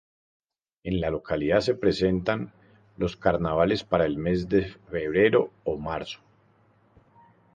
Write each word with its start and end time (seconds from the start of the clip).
En 0.83 0.99
la 0.99 1.11
localidad 1.11 1.59
se 1.59 1.75
presentan 1.75 2.51
los 2.97 3.15
Carnavales 3.17 3.83
para 3.83 4.07
el 4.07 4.17
mes 4.17 4.49
de 4.49 4.65
febrero 4.89 5.51
o 5.63 5.77
marzo. 5.77 6.21